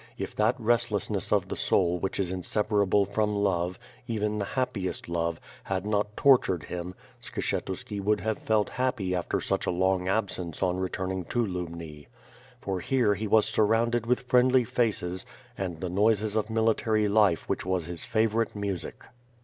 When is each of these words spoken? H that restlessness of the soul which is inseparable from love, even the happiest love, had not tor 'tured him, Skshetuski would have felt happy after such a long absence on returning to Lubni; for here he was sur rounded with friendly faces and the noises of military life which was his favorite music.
H 0.17 0.33
that 0.37 0.55
restlessness 0.57 1.31
of 1.31 1.47
the 1.47 1.55
soul 1.55 1.99
which 1.99 2.19
is 2.19 2.31
inseparable 2.31 3.05
from 3.05 3.35
love, 3.35 3.77
even 4.07 4.37
the 4.39 4.45
happiest 4.57 5.07
love, 5.07 5.39
had 5.65 5.85
not 5.85 6.17
tor 6.17 6.39
'tured 6.39 6.63
him, 6.63 6.95
Skshetuski 7.21 8.01
would 8.01 8.19
have 8.21 8.39
felt 8.39 8.69
happy 8.81 9.13
after 9.13 9.39
such 9.39 9.67
a 9.67 9.69
long 9.69 10.07
absence 10.07 10.63
on 10.63 10.77
returning 10.79 11.23
to 11.25 11.45
Lubni; 11.45 12.07
for 12.59 12.79
here 12.79 13.13
he 13.13 13.27
was 13.27 13.45
sur 13.45 13.63
rounded 13.65 14.07
with 14.07 14.21
friendly 14.21 14.63
faces 14.63 15.23
and 15.55 15.77
the 15.81 15.87
noises 15.89 16.35
of 16.35 16.49
military 16.49 17.07
life 17.07 17.47
which 17.47 17.63
was 17.63 17.85
his 17.85 18.03
favorite 18.03 18.55
music. 18.55 19.03